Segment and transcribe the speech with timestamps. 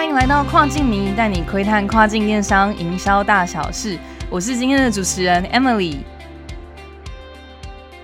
[0.00, 3.98] 欢迎来到跨境迷，带你窥探跨境电商营销大小事。
[4.30, 5.98] 我是今天的主持人 Emily，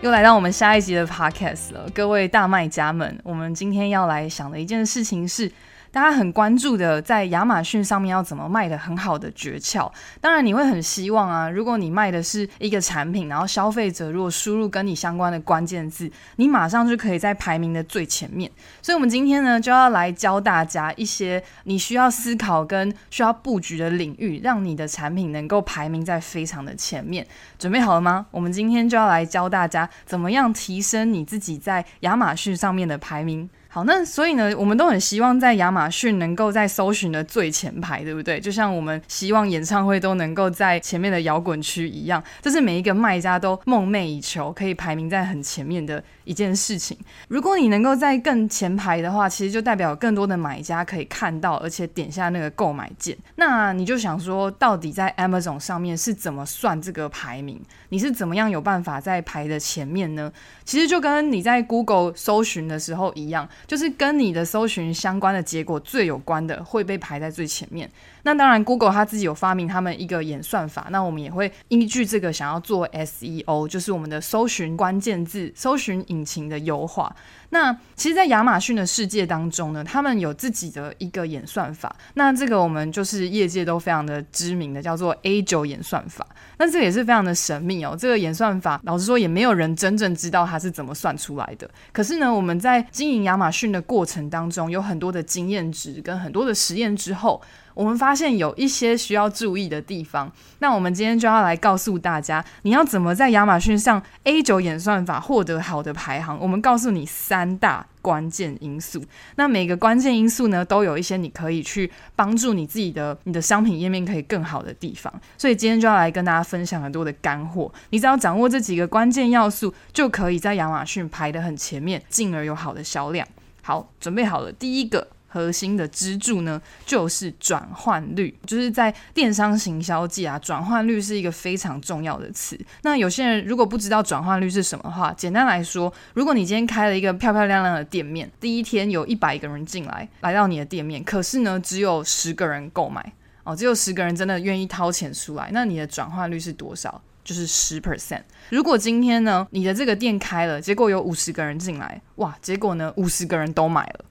[0.02, 1.88] 又来到我们下一集的 Podcast 了。
[1.94, 5.50] 各位大卖家们，我们今天要来想的一件事情是。
[5.96, 9.90] 大家很关注的，在亚马逊上面要怎么卖的很好的诀窍。
[10.20, 18.50] 当然，你会很希望啊，如果你卖的是一个产品，然后消费者如果输入跟你相关的关键字，你马上就可以在排名的最前面。
[18.82, 27.26] 所以，我们今天呢，就要来教大家一些你需要思考跟需要布局的领域，让你的产品能够排名在非常的前面。
[27.58, 28.26] 准备好了吗？
[28.30, 33.48] 我们今天就要来教大家怎么样提升你自己在亚马逊上面的排名。
[33.76, 38.40] 好，那所以呢，我们都很希望在亚马逊能够在搜寻的最前排，对不对？
[38.40, 46.96] 就像我们希望演唱会都能够在前面的摇滚区一样，这是每一个卖家都梦寐以求，可以排名在很前面的一件事情。
[47.28, 53.14] 如果你能够在更前排的话，其实就代表更多的买家可以看到，而且点下那个购买键。
[53.34, 57.60] 那你就想说，到底在 Amazon 上面是怎么算这个排名？
[57.90, 60.32] 你是怎么样有办法在排的前面呢？
[60.64, 63.46] 其实就跟你在 Google 搜寻的时候一样。
[63.66, 67.90] 就是跟你的搜寻相关的结果最有关的会被排在最前面。
[68.26, 77.14] 那当然，Google 它自己有发明他们一个演算法，那我们也会依据这个想要做 SEO，就是我们的搜寻关键字、搜寻引擎的优化。
[77.50, 81.94] 那其实，在亚马逊的世界当中呢，他们有自己的一个演算法。
[82.14, 86.26] 那这个我们就是业界都非常的知名的，叫做 A 九演算法。
[86.58, 87.96] 那这个也是非常的神秘哦。
[87.96, 91.70] 这个演算法，老实说，也没有人真正知道它是怎么算出来的。
[91.92, 97.40] 可是呢，我们在经营亚马逊的过程当中，有很多的经验值跟很多的实验之后。
[97.76, 106.38] 我们发现有一些需要注意的地方，那我们今天就要来告诉大家，你要怎么在亚马逊上 A 九演算法获得好的排行。
[106.40, 109.04] 我们告诉你三大关键因素，
[109.34, 115.12] 那每个关键因素呢，都有一些你可以去帮助你自己的你的商品页面可以更好的地方。
[115.36, 123.28] 所以今天就要来跟大家分享很多的干货，你只要掌握这几个关键要素，就可以在亚马逊排得很前面，进而有好的销量。
[123.60, 125.08] 好，准备好了，第一个。
[125.26, 132.58] 核心的支柱呢，就是转换率，就是在电商行销界啊，转换率是一个非常重要的词。
[132.82, 143.12] 那有些人如果不知道转换率是什么话，简单来说，如果你今天开了一个漂漂亮亮的店面，第一天有一百个人进来，来到你的店面，可是呢，只有十个人购买
[143.44, 147.02] 哦，只有十个人真的愿意掏钱出来，那你的转换率是多少？
[147.22, 148.22] 就是十 percent。
[148.50, 154.04] 如果今天呢，你的这个店开了，结果有五十个人进来，哇，结果呢，五十个人都买了。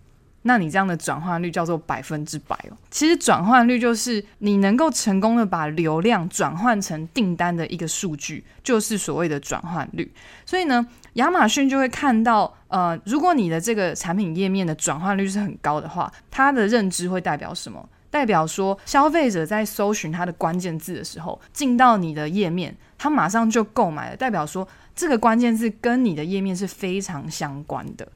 [0.48, 2.78] 那你这样的转换率叫做百分之百哦。
[2.92, 10.12] 其实转换率就是你能够成功的把流量转换成订单的一个数据，就是所谓的转换率。
[10.46, 17.90] 所以呢，亚马逊就会看到，呃，如果你的这个产品页面的转换率是很高的话，它的认知会代表什么？
[18.12, 24.16] 代表说消费者在搜寻它的关键字的时候，进到你的页面，他马上就购买了。
[24.16, 28.08] 代表说这个关键字跟你的页面是非常相关的。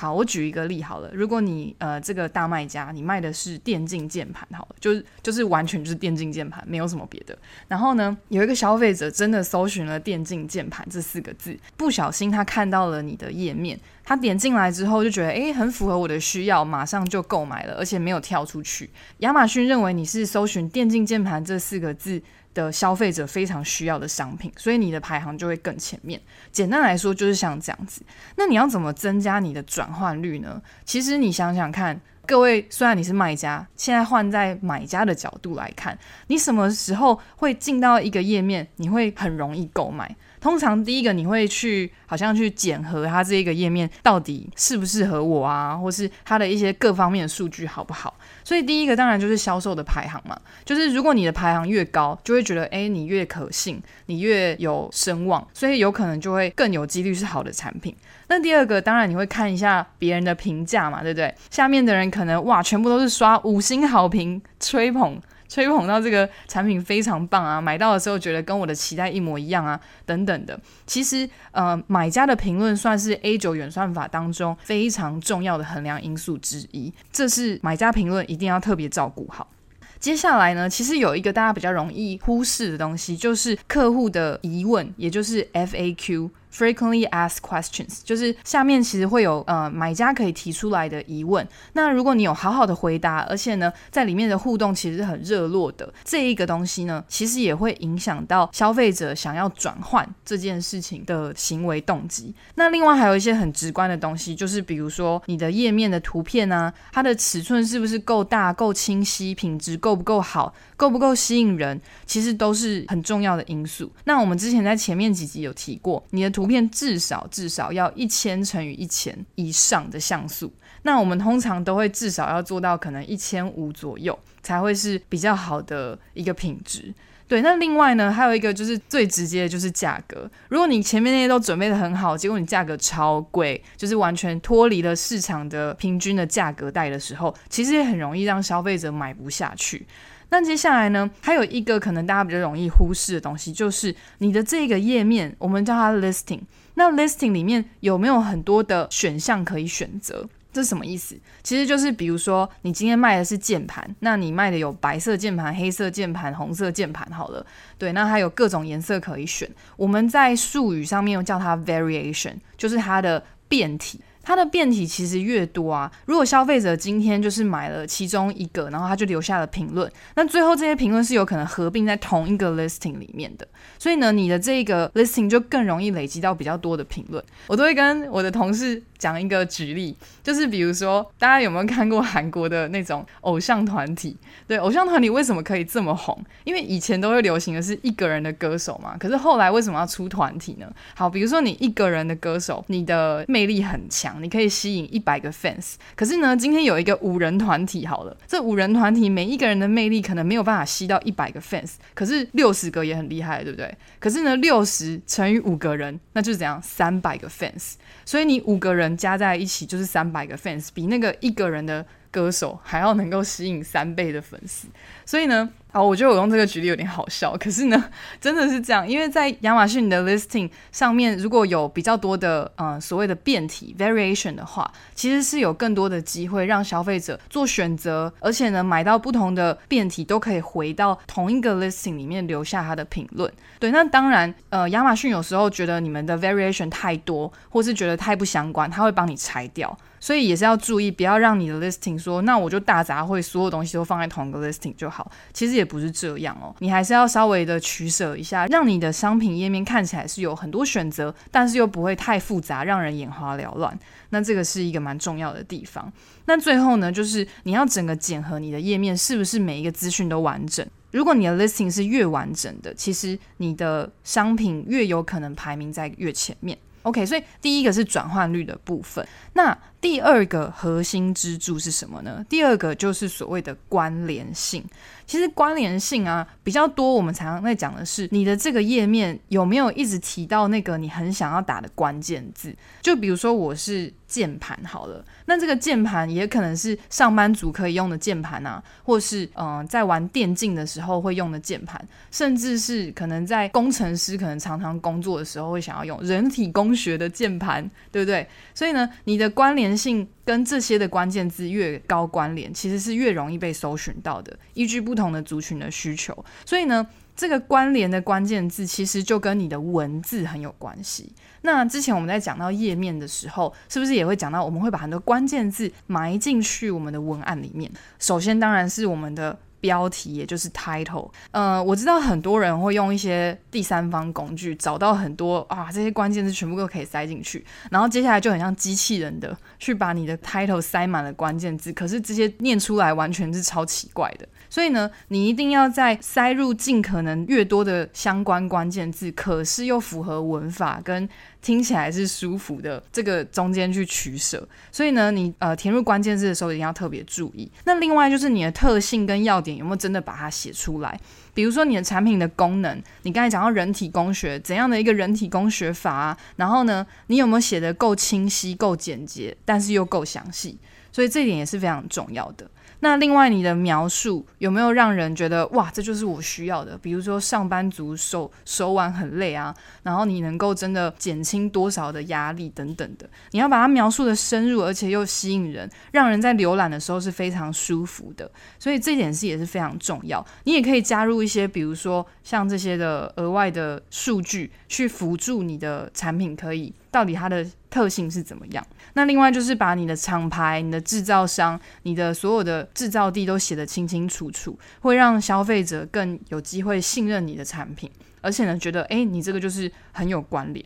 [0.00, 1.10] 好，我举一个例好了。
[1.12, 7.36] 如果你呃这个大卖家，你卖的是电竞键盘，好了，就是就是完全就是电竞键盘，没有什么别的。
[7.66, 18.88] 然后呢，有一个消费者真的搜寻了电竞键盘这四个字，不小心他看到了你的页面，他点进来之后就觉得诶很符合我的需要，马上就购买了，而且没有跳出去。
[19.18, 22.22] 亚马逊认为你是搜寻电竞键盘这四个字。
[22.58, 26.20] 的消费者非常需要的商品，所以你的排行就会更前面。
[26.50, 28.02] 简单来说，就是像这样子。
[28.34, 30.60] 那你要怎么增加你的转换率呢？
[30.84, 40.16] 其实你想想看，各位，虽然你是卖家，现在换在买家的角度来看，你什么时候会进到一个页面，你会很容易购买？
[40.40, 48.16] 通常第一个你会去好像去检核它这一个页面到底适不适合我啊，或是它的一些各方面的数据好不好？
[48.44, 57.94] 所以第一个当然就是销售的排行嘛，就是如果你的排行越高，就会觉得哎你越可信，你越有声望，所以有可能就会更有几率是好的产品。
[58.28, 61.34] 那第二个当然你会看一下别人的评价嘛，对不对？
[61.50, 65.20] 下面的人可能哇全部都是刷五星好评吹捧。
[65.48, 70.58] 吹捧到这个产品非常棒啊，买到的时候觉得跟我的期待一模一样啊，等等的。
[70.86, 79.50] 其实，呃，买家的评论算是 A 九远算法当中非常重要的衡量因素之一，这是买家评论一定要特别照顾好。
[79.98, 86.30] 接下来呢，其实有一个大家比较容易忽视的东西，就是客户的疑问，也就是 FAQ。
[86.58, 91.46] Frequently asked questions，就是下面其实会有呃买家可以提出来的疑问。
[91.74, 102.34] 那如果你有好好的回答，而且呢在里面的互动其实很热络的，这一个东西呢，其实也会影响到消费者想要转换这件事情的行为动机。
[102.56, 110.52] 那另外还有一些很直观的东西，就是比如说你的页面的图片啊，它的尺寸是不是够大、够清晰，品质够不够好。
[110.78, 113.92] 够不够吸引人，其实都是很重要的因素。
[114.04, 120.50] 那我们之前在前面几集有提过，你的图片至少至少要一千乘以一千以上的像素。
[120.82, 126.94] 那我们通常都会至少要做到可能一千五左右，才会是比较好的一个品质。
[127.26, 130.30] 对，那另外呢，还有一个就是最直接的就是价格。
[130.48, 139.86] 如果你前面那些都准备的很好，结果你价格超贵，就是完全脱离了市场的平均的价格带的时候，其实也很容易让消费者买不下去。
[140.30, 146.40] 那接下来呢，还有一个可能大家比较容易忽视的东西，就是你的这个页面，我们叫它 listing。
[146.74, 150.28] 那 listing 里面有没有很多的选项可以选择？
[150.52, 151.16] 这是什么意思？
[151.42, 157.44] 其实就是比如说，你今天卖的是键盘，那你卖的有白色键盘、黑色键盘、红色键盘，好了，
[157.76, 159.48] 对，那它有各种颜色可以选。
[159.76, 164.00] 我们在术语上面又叫它 variation，就是它的变体。
[164.22, 173.48] 它的变体其实越多啊，如果消费者今天就是买了其中一个，然后他就留下了评论，那最后这些评论是有可能合并在同一个 listing 里面的，
[173.78, 177.24] 所以呢，你的这个 listing 就更容易累积到比较多的评论。
[177.46, 184.14] 我都会跟我的同事讲一个举例，就是比如说大家有没有看过韩国的那种偶像团体？
[184.46, 186.22] 对，偶像团体为什么可以这么红？
[186.44, 190.70] 因为以前都会流行的是一个人的歌手嘛，可是后来为什么要出团体呢？
[190.94, 194.07] 好，比如说你一个人的歌手，你的魅力很强。
[194.20, 203.72] 你可以吸引一百个 fans，可是呢，今天有一个五人团体好了，这五人团体每一个人的魅力可能没有办法吸到一百个 fans，可是六十个也很厉害，对不对？
[203.98, 206.60] 可是呢，六十乘以五个人，那就是怎样？
[206.62, 207.74] 三百个 fans，
[208.04, 214.68] 所以你五个人加在一起就是三百个 fans，比那个一个人的歌手还要能够吸引三倍的粉丝，
[215.04, 215.50] 所以呢。
[215.70, 217.84] 好，我觉得我用这个举例有点好笑，可是呢，
[218.18, 233.30] 真的是这样，因为在亚马逊的 listing 上面，如果有比较多的呃所谓的变体 variation 的话，其实是有更多的机会让消费者做选择，而且呢，买到不同的变体都可以回到同一个 listing 里面留下他的评论。
[233.58, 239.76] 对，那当然，呃，亚马逊有时候觉得你们的 variation 太多，或是觉得太不相关，他会帮你拆掉。
[240.00, 245.10] 所以也是要注意，不要让你的 listing 说，那我就大杂烩，所有东西都放在同一个 listing 就好。
[245.32, 253.78] 其实也不是这样哦，你还是要稍微的取舍一下，让你的商品页面看起来是有很多选择，但是又不会太复杂，让人眼花缭乱。
[254.10, 255.92] 那这个是一个蛮重要的地方。
[256.24, 260.66] 那最后呢，就是你要整个检核你的页面是不是每一个资讯都完整。
[260.90, 266.56] 如果你的 listing 是越完整的，其实你的商品越有可能排名在越前面。
[266.82, 269.06] OK，所以第一个是转换率的部分。
[269.34, 272.24] 那第二个核心支柱是什么呢？
[272.28, 274.64] 第二个就是所谓的关联性。
[275.06, 282.54] 其实关联性啊比较多，我们常常在讲的是你的这个页面有没有一直提到那个你很想要打的关键字。
[282.82, 298.28] 就比如说我是键盘好了，那这个键盘也可能是上班族可以用的键盘啊，或是嗯在玩电竞的时候会用的键盘，甚至是可能在工程师可能常常工作的时候会想要用人体工学的键盘，对不对？
[298.54, 300.08] 所以呢，你的关联性。
[300.24, 304.38] 跟这些的关键字越高关联，其实是越容易被搜寻到的。
[304.52, 311.10] 依据不同的族群的需求，所以呢，这个关联的关键字其实就跟你的文字很有关系。
[311.40, 317.72] 那之前我们在讲到页面的时候，是不是也会讲到我们会把很多关键字埋进去我们的文案里面？
[317.98, 319.38] 首先当然是我们的。
[319.60, 334.28] 标题也就是 title，呃，我知道很多人会用一些第三方工具找到很多啊，这些关键字全部都可以塞进去，然后接下来就很像机器人的去把你的 title 塞满了关键字，可是这些念出来完全是超奇怪的。
[334.50, 341.08] 所以呢，你一定要在塞入尽可能越多的相关关键字，可是又符合文法跟。
[341.40, 347.48] 听起来是舒服的，这个中间去取舍，所以呢，你呃填入关键字的时候一定要特别注意。
[347.64, 350.98] 那另外就是你的特性跟要点有没有真的把它写出来？
[351.32, 356.18] 比如说你的产品的功能，你刚才讲到人体工学怎样的一个人体工学法啊？
[356.34, 360.58] 然后呢，你有没有写的够清晰、够简洁，但是又够详细？
[360.90, 362.50] 所以这一点也是非常重要的。
[362.80, 366.78] 那另外，你的描述有没有让人觉得哇，这就是我需要的？
[366.78, 378.30] 比如说，上班族手手腕很累啊，然后你能够真的减轻多少的压力等等的，你要把它描述的深入，而且又吸引人，让人在浏览的时候是非常舒服的。
[378.58, 380.24] 所以这点是也是非常重要。
[380.44, 388.66] 你也可以加入一些，比如说像这些的额外的数据，去辅助你的产品可以到底它的特性是怎么样。
[388.94, 397.90] 那另外就是把你的厂牌、你的制造商、你的所有的制造地都写得清清楚楚，会让消费者更有机会信任你的产品，
[398.20, 400.64] 而且呢，觉得诶，你这个就是很有关联。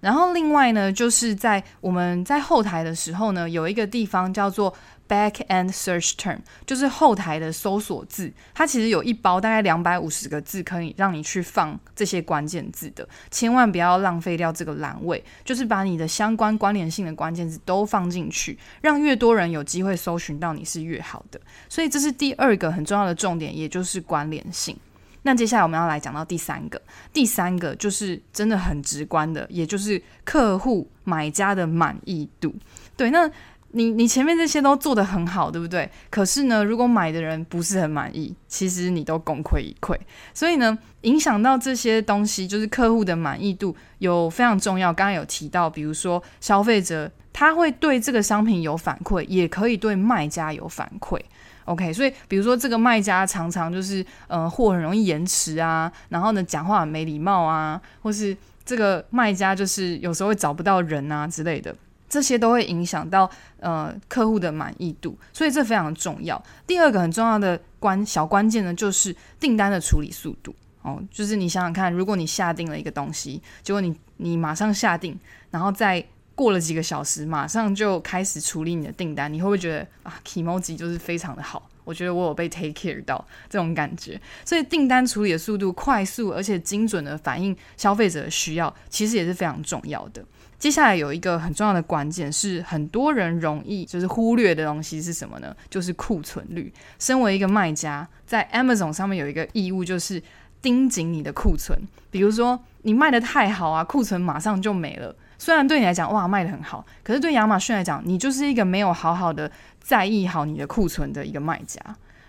[0.00, 4.74] 然后另外呢，就是在我们在后台的时候呢，有一个地方叫做。
[5.08, 13.08] Back end search term 就是后台的搜索字，它其实有一包大概两百五十个字，可以让你去放这些关键字的。
[13.30, 21.40] 千万不要浪费掉这个栏位，就是把你的相关关联性的关键字都放进去，让越多人有机会搜寻到你是越好的。
[21.70, 24.76] 所以这是第二个很重要的重点，也就是关联性。
[25.22, 26.80] 那接下来我们要来讲到第三个，
[27.12, 32.54] 第三个就是真的很直观的，也就是客户买家的满意度。
[32.96, 33.30] 对，那。
[33.72, 35.88] 你你前面这些都做得很好，对不对？
[36.08, 39.94] 可是呢，如果买的人不是很满意，其实你都功亏一篑。
[40.32, 44.90] 所以呢，影响到这些东西，就是客户的满意度有非常重要。
[44.90, 51.20] 刚刚有提到，比如说消费者他会对这个商品有反馈，也可以对卖家有反馈。
[51.68, 61.74] OK，所以比如说这个卖家常常就是呃货很容易延迟啊，然后呢讲话很没礼貌啊，或是这个卖家就是有时候会找不到人啊之类的。
[62.10, 66.42] 这些都会影响到呃客户的满意度，所以这非常重要。
[66.66, 71.02] 第二个很重要的关小关键呢，就是订单的处理速度哦。
[71.10, 75.20] 就是你想想看，如果你下定了一个东西，结果你你马上下定，
[75.50, 76.02] 然后再
[76.38, 81.68] 过了几个小时，马上就开始处理你的订单，你会不会觉得啊，emoji 就是非常的好？
[81.82, 84.20] 我觉得我有被 take care 到这种感觉。
[84.44, 90.24] 所以订单处理的速度快速而且精准的反映消费者的需要，其实也是非常重要的。
[90.60, 95.52] 接下来有一个很重要的关键，是很多人容易就是忽略的东西是什么呢？
[95.68, 96.72] 就是库存率。
[97.00, 100.22] 身为一个卖家，在 Amazon 上面有一个义务，就是
[100.62, 101.76] 盯紧你的库存。
[102.12, 105.16] 比如说你卖的太好啊，库存马上就没了。
[105.38, 111.80] 虽然对你来讲，哇，卖的很好，可是对亚马逊来讲，你就是一个没有好好的在意好你的库存的一个卖家。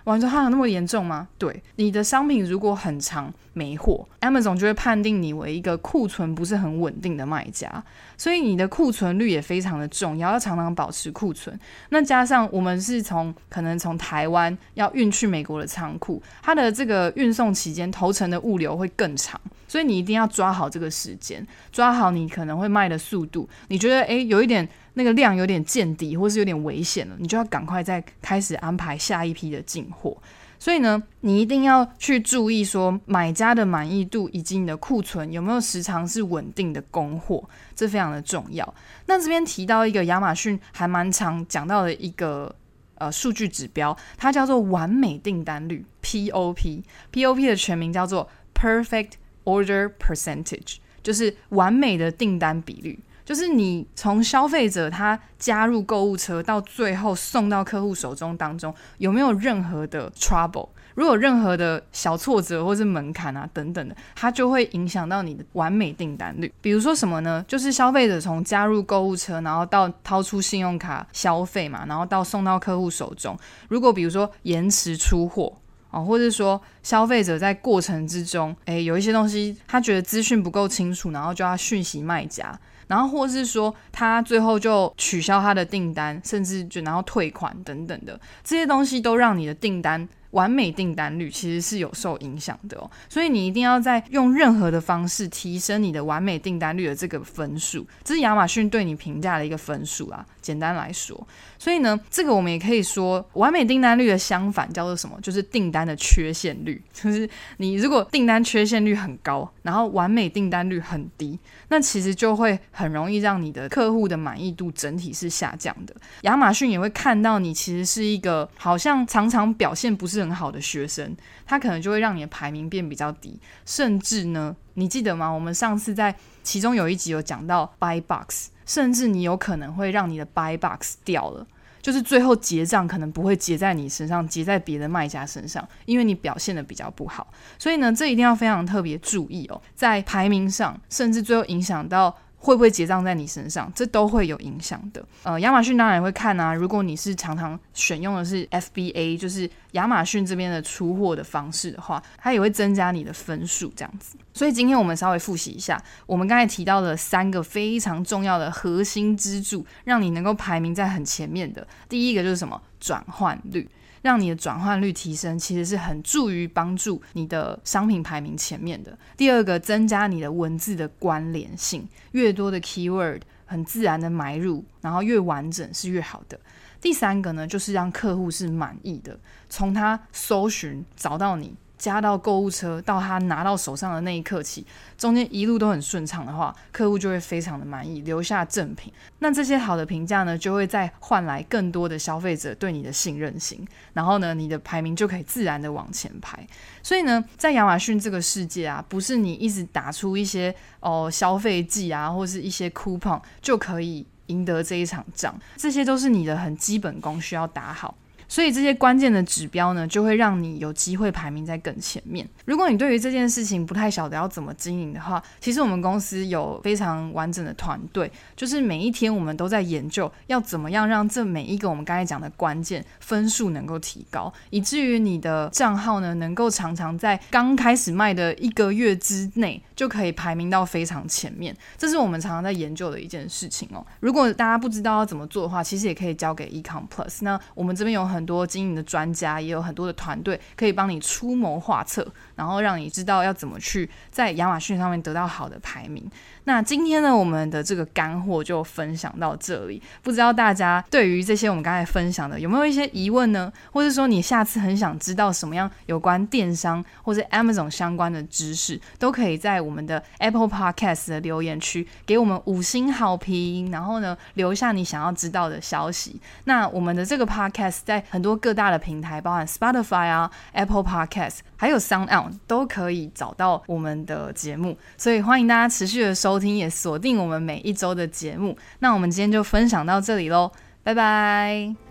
[0.05, 7.83] 我说：“它有那么严重吗？”对，你的商品如果很长没货，Amazon 就会判定你为一个库存不是很稳定的卖家，
[8.17, 11.59] 所以你的库存率也非常的重要，要常常保持库存。
[11.89, 23.47] 那加上我们是从可能从台湾要运去美国的仓库，它的这个运送期间投程的物流会更长，所以你一定要抓好这个时间，抓好你可能会卖的速度。
[23.69, 24.67] 你觉得诶有一点。
[24.95, 30.17] 那个量有点见底，或是有点危险了，你就要赶快再开始安排下一批的进货。
[30.57, 38.75] 所以呢，你一定要去注意说买家的满意度以及你的库存有没有时常是稳定的供货，这非常的重要。
[39.05, 42.53] 那这边提到一个亚马逊还蛮常讲到的一个
[42.95, 46.83] 呃数据指标，它叫做完美订单率 （POP）。
[47.13, 49.11] POP 的全名叫做 Perfect
[49.49, 52.99] Order Percentage，就是完美的订单比率。
[53.25, 60.69] 就是你从消费者他加入购物车到最后送到客户手中当中，有没有任何的 trouble？
[60.95, 66.51] 如果任何的小挫折或是门槛啊等等的，它就会影响到你的完美订单率。
[66.59, 67.45] 比如说什么呢？
[67.47, 73.37] 就是消费者从加入购物车，然后到掏出信用卡消费嘛，然后到送到客户手中，
[73.69, 75.53] 如果比如说延迟出货
[75.91, 82.59] 哦，或者说消费者在过程之中，诶，有一些东西他觉得资讯不够清楚，然后就要讯息卖家。
[82.87, 90.07] 然后，或是说他最后就取消他的订单，甚至就然后退款等等的这些东西，都让你的订单。
[90.31, 100.23] 完美订单率其实是有受影响的哦，所以你一定要在用任何的方式提升你的完美订单率的这个分数，这是亚马逊对你评价的一个分数啊。
[100.49, 101.27] 简单来说，
[101.57, 105.19] 所以呢，这个我们也可以说，完美订单率的相反叫做什么？
[105.21, 106.81] 就是订单的缺陷率。
[106.93, 111.37] 就是你如果订单缺陷率很高，然后完美订单率很低，
[111.69, 115.95] 那其实就会很容易让你的客户的满意度整体是下降的。
[116.21, 120.19] 亚马逊也会看到你其实是一个好像常常表现不是。
[120.19, 121.15] 很好的学生，
[121.49, 125.27] 他可能就会让你的排名变比较低，甚至呢，你记得吗？
[125.27, 131.47] 我们上次在其中有一集有讲到 buy box，甚至你有可能会让你的 buy box 掉了，
[131.81, 137.33] 就是最后结账可能不会结在你身上，结在别的卖家身上，因为你表现的比较不好。
[137.57, 145.05] 所以呢，这一定要非常特别注意哦，在排名上，甚至最后影响到会不会结账在你身上，这都会有影响的。
[145.23, 154.17] 呃，亚马逊当然也会看啊，如果你是常常选用的是 FBA，就是亚马逊这边的出货的方式的话，它也会增加你的分数这样子。
[154.33, 161.67] 所以今天我们稍微复习一下，我们刚才提到的三个非常重要的核心支柱，让你能够排名在很前面的。
[161.89, 162.61] 第一个就是什么？
[162.79, 163.69] 转换率。
[164.01, 168.97] 让你的转换率提升，其实是很助于帮助你的商品排名前面的。
[169.17, 176.39] 第二个，增加你的文字的关联性，越多的 keyword 很自然的埋入，然后越完整是越好的。
[176.81, 181.55] 第三个呢，就是让客户是满意的，从他搜寻找到你。
[181.79, 184.63] 加到购物车，到他拿到手上的那一刻起，
[184.97, 188.91] 中间一路都很顺畅的话，客户就会非常的满意，留下正品。
[189.19, 196.45] 那这些好的评价呢，就会再换来更多的消费者对你的信任心，然后呢，你的排名就可以自然的往前排。
[196.83, 207.95] 所以呢，在亚马逊这个世界啊，不是你一直打出一些哦消费季啊，或是一些 coupon 就可以赢得这一场仗，这些都是你的很基本功需要打好。
[208.29, 212.25] 所以这些关键的指标呢，就会让你有机会排名在更前面。
[212.45, 231.55] 如果你对于这件事情不太晓得要怎么经营的话，其实我们公司有非常完整的团队，就是每一天我们都在研究要怎么样让这每一个我们刚才讲的关键分数能够提高，以至于你的账号呢能够常常在刚开始卖的一个月之内就可以排名到非常前面。
[231.77, 233.83] 这是我们常常在研究的一件事情哦。
[233.99, 237.19] 如果大家不知道要怎么做的话，其实也可以交给 Ecom Plus。
[237.21, 246.05] 那我们这边有很很多经营的专家，也有很多的团队可以帮你出谋划策，然后让你知道要怎么去在亚马逊上面得到好的排名。
[246.43, 249.81] 那今天呢，我们的这个干货就分享到这里。
[250.01, 253.53] 不知道大家对于这些我们刚才分享的有没有一些疑问呢？
[253.71, 266.19] 或者说你下次很想知道什么样有关电商或者 Amazon 相关的知识，都可以在我们的 Apple Podcast 的留言区给我们五星好评，然后呢留下你想要知道的消息。
[266.45, 276.39] 那我们的这个 Podcast 在很多各大的平台，包含 Spotify 啊、Apple Podcast，还有 Sound On 都可以找到我们的节目，所以欢迎大家持续的收。
[276.39, 280.49] 听也锁定我们每一周的节目，那我们今天就分享到这里喽，
[280.83, 281.88] 拜拜。